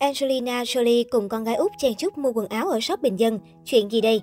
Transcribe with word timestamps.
Angelina 0.00 0.62
Jolie 0.62 1.04
cùng 1.10 1.28
con 1.28 1.44
gái 1.44 1.54
út 1.54 1.72
chen 1.78 1.94
chúc 1.94 2.18
mua 2.18 2.32
quần 2.32 2.48
áo 2.48 2.68
ở 2.68 2.80
shop 2.80 3.02
bình 3.02 3.18
dân. 3.18 3.38
Chuyện 3.64 3.92
gì 3.92 4.00
đây? 4.00 4.22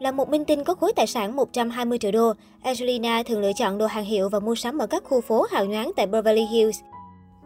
Là 0.00 0.12
một 0.12 0.28
minh 0.28 0.44
tinh 0.44 0.64
có 0.64 0.74
khối 0.74 0.92
tài 0.96 1.06
sản 1.06 1.36
120 1.36 1.98
triệu 1.98 2.12
đô, 2.12 2.32
Angelina 2.62 3.22
thường 3.22 3.40
lựa 3.40 3.52
chọn 3.56 3.78
đồ 3.78 3.86
hàng 3.86 4.04
hiệu 4.04 4.28
và 4.28 4.40
mua 4.40 4.54
sắm 4.54 4.78
ở 4.78 4.86
các 4.86 5.04
khu 5.04 5.20
phố 5.20 5.46
hào 5.50 5.64
nhoáng 5.64 5.92
tại 5.96 6.06
Beverly 6.06 6.44
Hills. 6.52 6.76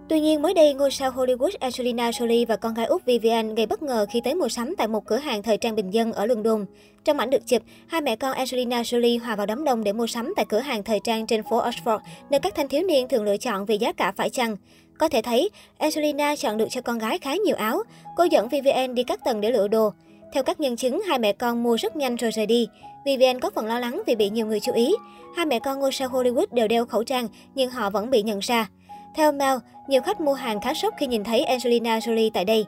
Tuy 0.08 0.20
nhiên, 0.20 0.42
mới 0.42 0.54
đây, 0.54 0.74
ngôi 0.74 0.90
sao 0.90 1.10
Hollywood 1.10 1.50
Angelina 1.60 2.10
Jolie 2.10 2.46
và 2.46 2.56
con 2.56 2.74
gái 2.74 2.86
út 2.86 3.04
Vivian 3.04 3.54
gây 3.54 3.66
bất 3.66 3.82
ngờ 3.82 4.06
khi 4.12 4.20
tới 4.24 4.34
mua 4.34 4.48
sắm 4.48 4.74
tại 4.78 4.88
một 4.88 5.06
cửa 5.06 5.16
hàng 5.16 5.42
thời 5.42 5.56
trang 5.56 5.74
bình 5.74 5.90
dân 5.90 6.12
ở 6.12 6.26
London. 6.26 6.64
Trong 7.04 7.18
ảnh 7.18 7.30
được 7.30 7.46
chụp, 7.46 7.62
hai 7.86 8.00
mẹ 8.00 8.16
con 8.16 8.32
Angelina 8.32 8.82
Jolie 8.82 9.20
hòa 9.20 9.36
vào 9.36 9.46
đám 9.46 9.64
đông 9.64 9.84
để 9.84 9.92
mua 9.92 10.06
sắm 10.06 10.32
tại 10.36 10.44
cửa 10.48 10.58
hàng 10.58 10.82
thời 10.82 11.00
trang 11.04 11.26
trên 11.26 11.42
phố 11.50 11.62
Oxford, 11.62 11.98
nơi 12.30 12.40
các 12.40 12.54
thanh 12.54 12.68
thiếu 12.68 12.82
niên 12.82 13.08
thường 13.08 13.24
lựa 13.24 13.36
chọn 13.36 13.66
vì 13.66 13.78
giá 13.78 13.92
cả 13.92 14.12
phải 14.16 14.30
chăng. 14.30 14.56
Có 15.00 15.08
thể 15.08 15.22
thấy, 15.22 15.50
Angelina 15.78 16.36
chọn 16.36 16.56
được 16.56 16.66
cho 16.70 16.80
con 16.80 16.98
gái 16.98 17.18
khá 17.18 17.34
nhiều 17.34 17.56
áo. 17.56 17.82
Cô 18.16 18.24
dẫn 18.24 18.48
Vivian 18.48 18.94
đi 18.94 19.02
các 19.02 19.24
tầng 19.24 19.40
để 19.40 19.50
lựa 19.50 19.68
đồ. 19.68 19.92
Theo 20.32 20.42
các 20.42 20.60
nhân 20.60 20.76
chứng, 20.76 21.02
hai 21.08 21.18
mẹ 21.18 21.32
con 21.32 21.62
mua 21.62 21.76
rất 21.76 21.96
nhanh 21.96 22.16
rồi 22.16 22.30
rời 22.30 22.46
đi. 22.46 22.68
Vivian 23.04 23.40
có 23.40 23.50
phần 23.54 23.66
lo 23.66 23.78
lắng 23.78 24.02
vì 24.06 24.14
bị 24.14 24.30
nhiều 24.30 24.46
người 24.46 24.60
chú 24.60 24.72
ý. 24.72 24.94
Hai 25.36 25.46
mẹ 25.46 25.58
con 25.58 25.80
ngôi 25.80 25.92
sao 25.92 26.08
Hollywood 26.08 26.46
đều 26.52 26.68
đeo 26.68 26.86
khẩu 26.86 27.04
trang, 27.04 27.28
nhưng 27.54 27.70
họ 27.70 27.90
vẫn 27.90 28.10
bị 28.10 28.22
nhận 28.22 28.38
ra. 28.38 28.68
Theo 29.16 29.32
Mel, 29.32 29.56
nhiều 29.88 30.02
khách 30.02 30.20
mua 30.20 30.34
hàng 30.34 30.60
khá 30.60 30.74
sốc 30.74 30.94
khi 30.98 31.06
nhìn 31.06 31.24
thấy 31.24 31.44
Angelina 31.44 31.98
Jolie 31.98 32.30
tại 32.34 32.44
đây. 32.44 32.64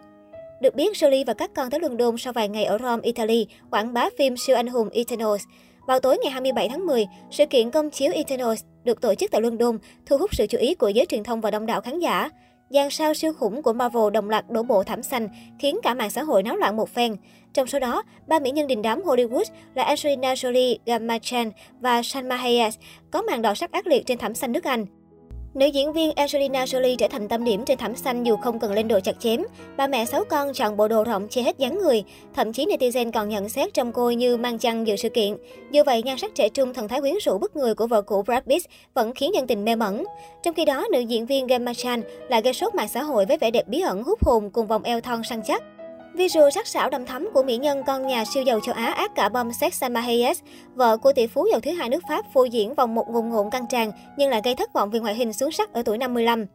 Được 0.60 0.74
biết, 0.74 0.96
Jolie 0.96 1.24
và 1.27 1.35
các 1.35 1.51
con 1.55 1.71
tới 1.71 1.80
London 1.80 2.19
sau 2.19 2.33
vài 2.33 2.49
ngày 2.49 2.65
ở 2.65 2.79
Rome, 2.79 3.02
Italy, 3.02 3.46
quảng 3.71 3.95
bá 3.95 4.09
phim 4.19 4.37
siêu 4.37 4.57
anh 4.57 4.66
hùng 4.66 4.88
Eternals. 4.93 5.43
Vào 5.87 6.01
tối 6.01 6.19
ngày 6.23 6.30
27 6.33 6.69
tháng 6.69 6.87
10, 6.87 7.07
sự 7.30 7.46
kiện 7.46 7.71
công 7.71 7.91
chiếu 7.91 8.12
Eternals 8.12 8.62
được 8.85 9.01
tổ 9.01 9.15
chức 9.15 9.31
tại 9.31 9.41
London, 9.41 9.79
thu 10.07 10.19
hút 10.19 10.35
sự 10.35 10.47
chú 10.47 10.59
ý 10.59 10.75
của 10.75 10.89
giới 10.89 11.07
truyền 11.07 11.25
thông 11.25 11.41
và 11.41 11.51
đông 11.51 11.67
đảo 11.67 11.81
khán 11.81 11.99
giả. 11.99 12.31
Dàn 12.71 12.91
sao 12.91 13.15
siêu 13.15 13.33
khủng 13.33 13.63
của 13.63 13.73
Marvel 13.73 14.11
đồng 14.13 14.31
loạt 14.31 14.51
đổ 14.51 14.63
bộ 14.63 14.83
thảm 14.83 15.03
xanh, 15.03 15.29
khiến 15.59 15.79
cả 15.83 15.95
mạng 15.95 16.11
xã 16.11 16.23
hội 16.23 16.43
náo 16.43 16.57
loạn 16.57 16.77
một 16.77 16.89
phen. 16.89 17.17
Trong 17.55 17.67
số 17.67 17.79
đó, 17.79 18.03
ba 18.27 18.39
mỹ 18.39 18.51
nhân 18.51 18.66
đình 18.66 18.83
đám 18.83 19.02
Hollywood 19.02 19.45
là 19.74 19.83
Angelina 19.83 20.35
Jolie, 20.35 20.77
Gamma 20.87 21.19
Chan 21.19 21.51
và 21.80 22.02
Salma 22.02 22.37
Hayes 22.37 22.79
có 23.11 23.23
màn 23.23 23.43
đỏ 23.43 23.55
sắc 23.55 23.73
ác 23.73 23.87
liệt 23.87 24.07
trên 24.07 24.19
thảm 24.19 24.35
xanh 24.35 24.52
nước 24.52 24.65
Anh. 24.65 24.87
Nữ 25.55 25.67
diễn 25.67 25.93
viên 25.93 26.13
Angelina 26.13 26.65
Jolie 26.65 26.97
trở 26.97 27.09
thành 27.09 27.29
tâm 27.29 27.45
điểm 27.45 27.65
trên 27.65 27.79
thảm 27.79 27.97
xanh 27.97 28.25
dù 28.25 28.37
không 28.37 28.59
cần 28.59 28.73
lên 28.73 28.89
đồ 28.89 29.01
chặt 29.01 29.21
chém. 29.21 29.43
Bà 29.77 29.87
mẹ 29.87 30.05
sáu 30.05 30.25
con 30.25 30.53
chọn 30.53 30.77
bộ 30.77 30.89
đồ 30.89 31.05
rộng 31.05 31.29
che 31.29 31.43
hết 31.43 31.59
dáng 31.59 31.79
người. 31.79 32.05
Thậm 32.35 32.53
chí 32.53 32.67
netizen 32.67 33.13
còn 33.13 33.29
nhận 33.29 33.49
xét 33.49 33.75
trong 33.75 33.93
cô 33.93 34.11
như 34.11 34.37
mang 34.37 34.59
chăn 34.59 34.87
dự 34.87 34.97
sự 34.97 35.09
kiện. 35.09 35.37
Dù 35.71 35.83
vậy, 35.87 36.03
nhan 36.03 36.19
sắc 36.19 36.35
trẻ 36.35 36.49
trung 36.49 36.75
thần 36.75 36.89
thái 36.89 37.01
quyến 37.01 37.15
rũ 37.25 37.39
bức 37.39 37.57
người 37.57 37.75
của 37.75 37.87
vợ 37.87 38.03
cũ 38.03 38.23
Brad 38.23 38.45
Pitt 38.45 38.67
vẫn 38.95 39.15
khiến 39.15 39.35
dân 39.35 39.47
tình 39.47 39.65
mê 39.65 39.77
mẩn. 39.77 40.05
Trong 40.43 40.55
khi 40.55 40.65
đó, 40.65 40.87
nữ 40.93 41.01
diễn 41.01 41.27
viên 41.27 41.47
Gemma 41.47 41.75
Chan 41.75 42.03
lại 42.29 42.43
gây 42.43 42.55
sốt 42.55 42.75
mạng 42.75 42.89
xã 42.89 43.03
hội 43.03 43.27
với 43.27 43.39
vẻ 43.39 43.51
đẹp 43.51 43.69
bí 43.69 43.80
ẩn 43.80 44.03
hút 44.03 44.25
hồn 44.25 44.51
cùng 44.51 44.67
vòng 44.67 44.83
eo 44.83 45.01
thon 45.01 45.23
săn 45.25 45.43
chắc. 45.45 45.63
Visual 46.15 46.51
sắc 46.51 46.66
sảo 46.66 46.91
đầm 46.91 47.07
thắm 47.07 47.29
của 47.35 47.43
mỹ 47.43 47.57
nhân 47.57 47.82
con 47.87 48.07
nhà 48.07 48.24
siêu 48.24 48.43
giàu 48.43 48.60
châu 48.60 48.74
Á 48.74 48.87
ác 48.87 49.15
cả 49.15 49.29
bom 49.29 49.52
sex 49.52 49.82
Hayes, 49.95 50.41
vợ 50.74 50.96
của 50.96 51.13
tỷ 51.13 51.27
phú 51.27 51.46
giàu 51.51 51.60
thứ 51.60 51.71
hai 51.71 51.88
nước 51.88 52.02
Pháp 52.09 52.24
phô 52.35 52.45
diễn 52.45 52.74
vòng 52.74 52.95
một 52.95 53.09
ngùng 53.09 53.30
ngộn 53.30 53.51
căng 53.51 53.66
tràn 53.66 53.93
nhưng 54.16 54.30
lại 54.30 54.40
gây 54.45 54.55
thất 54.55 54.73
vọng 54.73 54.90
vì 54.90 54.99
ngoại 54.99 55.15
hình 55.15 55.33
xuống 55.33 55.52
sắc 55.52 55.73
ở 55.73 55.83
tuổi 55.83 55.99
55. 55.99 56.46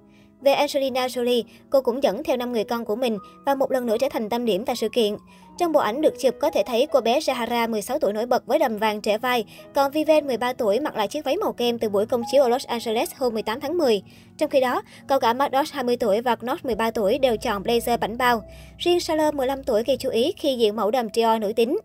Về 0.41 0.53
Angelina 0.53 1.07
Jolie, 1.07 1.43
cô 1.69 1.81
cũng 1.81 2.03
dẫn 2.03 2.23
theo 2.23 2.37
5 2.37 2.51
người 2.53 2.63
con 2.63 2.85
của 2.85 2.95
mình 2.95 3.17
và 3.45 3.55
một 3.55 3.71
lần 3.71 3.85
nữa 3.85 3.97
trở 3.99 4.09
thành 4.09 4.29
tâm 4.29 4.45
điểm 4.45 4.65
tại 4.65 4.75
sự 4.75 4.89
kiện. 4.89 5.15
Trong 5.57 5.71
bộ 5.71 5.79
ảnh 5.79 6.01
được 6.01 6.19
chụp 6.19 6.35
có 6.39 6.49
thể 6.49 6.63
thấy 6.65 6.87
cô 6.91 7.01
bé 7.01 7.19
Sahara 7.19 7.67
16 7.67 7.99
tuổi 7.99 8.13
nổi 8.13 8.25
bật 8.25 8.45
với 8.45 8.59
đầm 8.59 8.77
vàng 8.77 9.01
trẻ 9.01 9.17
vai, 9.17 9.45
còn 9.73 9.91
Vivian 9.91 10.27
13 10.27 10.53
tuổi 10.53 10.79
mặc 10.79 10.95
lại 10.95 11.07
chiếc 11.07 11.25
váy 11.25 11.37
màu 11.37 11.53
kem 11.53 11.79
từ 11.79 11.89
buổi 11.89 12.05
công 12.05 12.23
chiếu 12.31 12.43
ở 12.43 12.49
Los 12.49 12.65
Angeles 12.65 13.11
hôm 13.17 13.33
18 13.33 13.59
tháng 13.59 13.77
10. 13.77 14.01
Trong 14.37 14.49
khi 14.49 14.61
đó, 14.61 14.81
cậu 15.07 15.19
cả 15.19 15.33
Maddox 15.33 15.73
20 15.73 15.97
tuổi 15.97 16.21
và 16.21 16.35
Knox 16.35 16.59
13 16.63 16.91
tuổi 16.91 17.17
đều 17.17 17.37
chọn 17.37 17.63
blazer 17.63 17.97
bảnh 17.97 18.17
bao. 18.17 18.43
Riêng 18.77 18.99
Charlotte 18.99 19.35
15 19.35 19.63
tuổi 19.63 19.83
gây 19.83 19.97
chú 19.97 20.09
ý 20.09 20.33
khi 20.37 20.55
diện 20.57 20.75
mẫu 20.75 20.91
đầm 20.91 21.07
Dior 21.13 21.41
nữ 21.41 21.53
tính. 21.53 21.77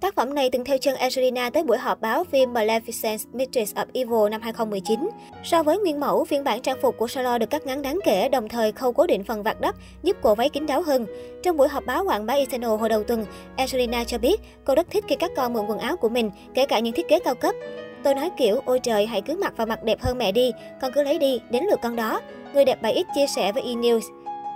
Tác 0.00 0.14
phẩm 0.14 0.34
này 0.34 0.50
từng 0.50 0.64
theo 0.64 0.78
chân 0.78 0.96
Angelina 0.96 1.50
tới 1.50 1.64
buổi 1.64 1.78
họp 1.78 2.00
báo 2.00 2.24
phim 2.24 2.52
Maleficent 2.52 3.18
Mistress 3.32 3.74
of 3.74 3.86
Evil 3.92 4.30
năm 4.30 4.40
2019. 4.40 5.08
So 5.44 5.62
với 5.62 5.78
nguyên 5.78 6.00
mẫu, 6.00 6.24
phiên 6.24 6.44
bản 6.44 6.62
trang 6.62 6.78
phục 6.82 6.96
của 6.98 7.08
Charlotte 7.08 7.38
được 7.38 7.50
cắt 7.50 7.66
ngắn 7.66 7.82
đáng 7.82 7.98
kể, 8.04 8.28
đồng 8.28 8.48
thời 8.48 8.72
khâu 8.72 8.92
cố 8.92 9.06
định 9.06 9.24
phần 9.24 9.42
vạt 9.42 9.60
đắp, 9.60 9.74
giúp 10.02 10.16
cổ 10.22 10.34
váy 10.34 10.48
kín 10.48 10.66
đáo 10.66 10.82
hơn. 10.82 11.06
Trong 11.42 11.56
buổi 11.56 11.68
họp 11.68 11.86
báo 11.86 12.04
quảng 12.04 12.26
bá 12.26 12.34
Eternal 12.34 12.70
hồi 12.70 12.88
đầu 12.88 13.04
tuần, 13.04 13.26
Angelina 13.56 14.04
cho 14.04 14.18
biết 14.18 14.40
cô 14.64 14.74
rất 14.74 14.90
thích 14.90 15.04
khi 15.08 15.16
các 15.16 15.30
con 15.36 15.52
mượn 15.52 15.66
quần 15.66 15.78
áo 15.78 15.96
của 15.96 16.08
mình, 16.08 16.30
kể 16.54 16.66
cả 16.66 16.78
những 16.78 16.94
thiết 16.94 17.08
kế 17.08 17.18
cao 17.18 17.34
cấp. 17.34 17.54
Tôi 18.02 18.14
nói 18.14 18.30
kiểu, 18.36 18.60
ôi 18.64 18.80
trời, 18.82 19.06
hãy 19.06 19.20
cứ 19.20 19.36
mặc 19.36 19.52
và 19.56 19.66
mặc 19.66 19.84
đẹp 19.84 20.00
hơn 20.00 20.18
mẹ 20.18 20.32
đi, 20.32 20.52
con 20.80 20.92
cứ 20.92 21.02
lấy 21.02 21.18
đi, 21.18 21.40
đến 21.50 21.64
lượt 21.64 21.78
con 21.82 21.96
đó. 21.96 22.20
Người 22.54 22.64
đẹp 22.64 22.82
bài 22.82 22.92
ít 22.92 23.06
chia 23.14 23.26
sẻ 23.26 23.52
với 23.52 23.62
E-News. 23.62 24.00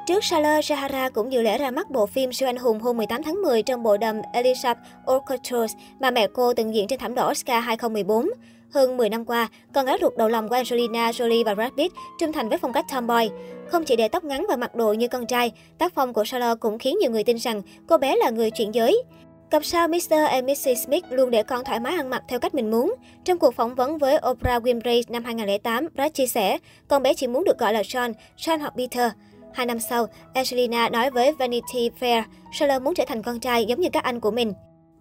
Trước 0.06 0.24
Salah 0.24 0.64
Sahara 0.64 1.08
cũng 1.08 1.32
dự 1.32 1.42
lễ 1.42 1.58
ra 1.58 1.70
mắt 1.70 1.90
bộ 1.90 2.06
phim 2.06 2.32
siêu 2.32 2.48
anh 2.48 2.56
hùng 2.56 2.80
hôm 2.80 2.96
18 2.96 3.22
tháng 3.22 3.42
10 3.42 3.62
trong 3.62 3.82
bộ 3.82 3.96
đầm 3.96 4.16
Elizabeth 4.32 4.74
Orchestras 5.12 5.74
mà 6.00 6.10
mẹ 6.10 6.26
cô 6.34 6.54
từng 6.54 6.74
diễn 6.74 6.88
trên 6.88 6.98
thảm 6.98 7.14
đỏ 7.14 7.30
Oscar 7.30 7.64
2014. 7.64 8.28
Hơn 8.70 8.96
10 8.96 9.08
năm 9.08 9.24
qua, 9.24 9.48
con 9.74 9.86
gái 9.86 9.98
ruột 10.00 10.16
đầu 10.16 10.28
lòng 10.28 10.48
của 10.48 10.54
Angelina 10.54 11.10
Jolie 11.10 11.44
và 11.44 11.54
Brad 11.54 11.72
Pitt 11.76 11.94
trung 12.20 12.32
thành 12.32 12.48
với 12.48 12.58
phong 12.58 12.72
cách 12.72 12.84
tomboy. 12.92 13.30
Không 13.68 13.84
chỉ 13.84 13.96
để 13.96 14.08
tóc 14.08 14.24
ngắn 14.24 14.46
và 14.48 14.56
mặc 14.56 14.74
đồ 14.74 14.92
như 14.92 15.08
con 15.08 15.26
trai, 15.26 15.52
tác 15.78 15.94
phong 15.94 16.12
của 16.12 16.24
Salah 16.24 16.60
cũng 16.60 16.78
khiến 16.78 16.98
nhiều 17.00 17.10
người 17.10 17.24
tin 17.24 17.36
rằng 17.38 17.62
cô 17.86 17.98
bé 17.98 18.16
là 18.16 18.30
người 18.30 18.50
chuyển 18.50 18.74
giới. 18.74 19.02
Cặp 19.50 19.64
sao 19.64 19.88
Mr. 19.88 20.12
and 20.28 20.50
Mrs. 20.50 20.84
Smith 20.86 21.04
luôn 21.10 21.30
để 21.30 21.42
con 21.42 21.64
thoải 21.64 21.80
mái 21.80 21.94
ăn 21.94 22.10
mặc 22.10 22.22
theo 22.28 22.38
cách 22.38 22.54
mình 22.54 22.70
muốn. 22.70 22.94
Trong 23.24 23.38
cuộc 23.38 23.54
phỏng 23.54 23.74
vấn 23.74 23.98
với 23.98 24.18
Oprah 24.30 24.62
Winfrey 24.62 25.02
năm 25.08 25.24
2008, 25.24 25.88
Brad 25.94 26.12
chia 26.12 26.26
sẻ, 26.26 26.58
con 26.88 27.02
bé 27.02 27.14
chỉ 27.14 27.26
muốn 27.26 27.44
được 27.44 27.58
gọi 27.58 27.72
là 27.72 27.82
Sean 27.82 28.12
Sean 28.36 28.60
hoặc 28.60 28.74
Peter. 28.76 29.12
Hai 29.54 29.66
năm 29.66 29.80
sau, 29.80 30.06
Angelina 30.34 30.88
nói 30.88 31.10
với 31.10 31.32
Vanity 31.32 31.90
Fair, 32.00 32.22
Charlotte 32.52 32.84
muốn 32.84 32.94
trở 32.94 33.04
thành 33.06 33.22
con 33.22 33.40
trai 33.40 33.64
giống 33.64 33.80
như 33.80 33.88
các 33.92 34.04
anh 34.04 34.20
của 34.20 34.30
mình. 34.30 34.52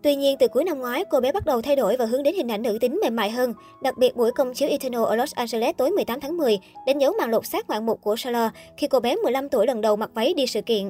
Tuy 0.03 0.15
nhiên, 0.15 0.37
từ 0.39 0.47
cuối 0.47 0.63
năm 0.63 0.79
ngoái, 0.79 1.05
cô 1.09 1.19
bé 1.19 1.31
bắt 1.31 1.45
đầu 1.45 1.61
thay 1.61 1.75
đổi 1.75 1.97
và 1.97 2.05
hướng 2.05 2.23
đến 2.23 2.35
hình 2.35 2.51
ảnh 2.51 2.61
nữ 2.61 2.77
tính 2.81 2.99
mềm 3.03 3.15
mại 3.15 3.31
hơn. 3.31 3.53
Đặc 3.83 3.97
biệt, 3.97 4.15
buổi 4.15 4.31
công 4.31 4.53
chiếu 4.53 4.69
Eternal 4.69 5.03
ở 5.03 5.15
Los 5.15 5.33
Angeles 5.33 5.75
tối 5.77 5.91
18 5.91 6.19
tháng 6.19 6.37
10 6.37 6.59
đánh 6.87 7.01
dấu 7.01 7.13
màn 7.19 7.29
lột 7.29 7.45
xác 7.45 7.67
ngoạn 7.67 7.85
mục 7.85 8.01
của 8.01 8.15
Charlotte 8.15 8.59
khi 8.77 8.87
cô 8.87 8.99
bé 8.99 9.15
15 9.15 9.49
tuổi 9.49 9.67
lần 9.67 9.81
đầu 9.81 9.95
mặc 9.95 10.09
váy 10.13 10.33
đi 10.33 10.47
sự 10.47 10.61
kiện. 10.61 10.89